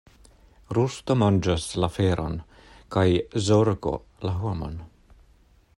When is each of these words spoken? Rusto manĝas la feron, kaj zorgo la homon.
Rusto 0.77 1.15
manĝas 1.23 1.67
la 1.83 1.89
feron, 1.97 2.39
kaj 2.97 3.05
zorgo 3.49 3.95
la 4.29 4.35
homon. 4.41 4.85